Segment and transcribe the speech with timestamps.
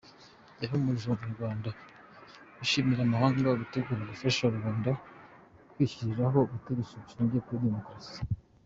[0.61, 1.69] Yahumurije abanyarwanda
[2.63, 4.91] ishimira amahanga yiteguye gufasha rubanda
[5.73, 8.19] kwishyiriraho ubutegetsi bushingiye kuri “democracy”.